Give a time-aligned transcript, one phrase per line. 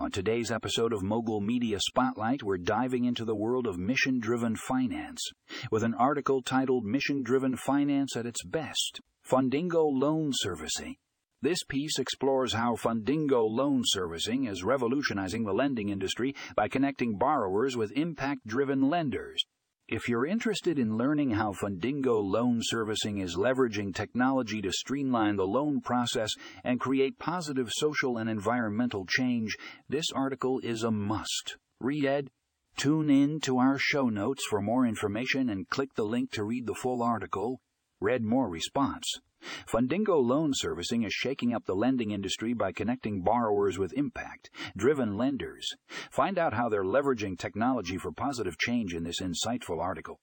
[0.00, 4.56] On today's episode of Mogul Media Spotlight, we're diving into the world of mission driven
[4.56, 5.20] finance
[5.70, 10.96] with an article titled Mission Driven Finance at its Best Fundingo Loan Servicing.
[11.42, 17.76] This piece explores how Fundingo loan servicing is revolutionizing the lending industry by connecting borrowers
[17.76, 19.44] with impact driven lenders.
[19.90, 25.48] If you're interested in learning how Fundingo loan servicing is leveraging technology to streamline the
[25.48, 29.56] loan process and create positive social and environmental change,
[29.88, 31.56] this article is a must.
[31.80, 32.30] Read Ed.
[32.76, 36.66] Tune in to our show notes for more information and click the link to read
[36.66, 37.60] the full article.
[38.00, 39.18] Read more response.
[39.66, 45.16] Fundingo loan servicing is shaking up the lending industry by connecting borrowers with impact driven
[45.16, 45.68] lenders.
[46.10, 50.20] Find out how they're leveraging technology for positive change in this insightful article.